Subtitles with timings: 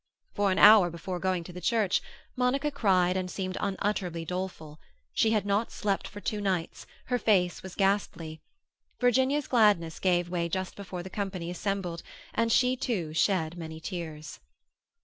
[0.33, 2.01] For an hour before going to the church,
[2.35, 4.79] Monica cried and seemed unutterably doleful;
[5.13, 8.41] she had not slept for two nights; her face was ghastly.
[8.99, 12.01] Virginia's gladness gave way just before the company assembled,
[12.33, 14.39] and she too shed many tears.